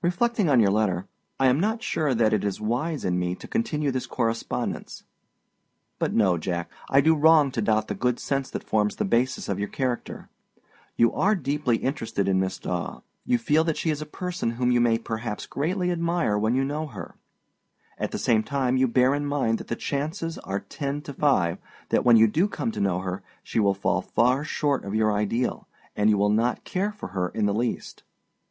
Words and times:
Reflecting 0.00 0.48
on 0.48 0.58
your 0.58 0.70
letter, 0.70 1.06
I 1.38 1.48
am 1.48 1.60
not 1.60 1.82
sure 1.82 2.14
that 2.14 2.32
it 2.32 2.44
is 2.44 2.62
wise 2.62 3.04
in 3.04 3.18
me 3.18 3.34
to 3.34 3.46
continue 3.46 3.90
this 3.90 4.06
correspondence. 4.06 5.04
But 5.98 6.14
no, 6.14 6.38
Jack; 6.38 6.70
I 6.88 7.02
do 7.02 7.14
wrong 7.14 7.50
to 7.50 7.60
doubt 7.60 7.88
the 7.88 7.94
good 7.94 8.18
sense 8.18 8.48
that 8.52 8.64
forms 8.64 8.96
the 8.96 9.04
basis 9.04 9.50
of 9.50 9.58
your 9.58 9.68
character. 9.68 10.30
You 10.96 11.12
are 11.12 11.34
deeply 11.34 11.76
interested 11.76 12.26
in 12.26 12.40
Miss 12.40 12.56
Daw; 12.58 13.02
you 13.26 13.36
feel 13.36 13.62
that 13.64 13.76
she 13.76 13.90
is 13.90 14.00
a 14.00 14.06
person 14.06 14.52
whom 14.52 14.70
you 14.72 14.80
may 14.80 14.96
perhaps 14.96 15.44
greatly 15.44 15.90
admire 15.90 16.38
when 16.38 16.54
you 16.54 16.64
know 16.64 16.86
her: 16.86 17.16
at 17.98 18.12
the 18.12 18.18
same 18.18 18.42
time 18.42 18.78
you 18.78 18.88
bear 18.88 19.14
in 19.14 19.26
mind 19.26 19.58
that 19.58 19.68
the 19.68 19.76
chances 19.76 20.38
are 20.38 20.60
ten 20.60 21.02
to 21.02 21.12
five 21.12 21.58
that, 21.90 22.02
when 22.02 22.16
you 22.16 22.26
do 22.26 22.48
come 22.48 22.72
to 22.72 22.80
know 22.80 23.00
her, 23.00 23.22
she 23.42 23.60
will 23.60 23.74
fall 23.74 24.00
far 24.00 24.42
short 24.42 24.86
of 24.86 24.94
your 24.94 25.12
ideal, 25.12 25.68
and 25.94 26.08
you 26.08 26.16
will 26.16 26.30
not 26.30 26.64
care 26.64 26.92
for 26.92 27.08
her 27.08 27.28
in 27.28 27.44
the 27.44 27.52
least. 27.52 28.04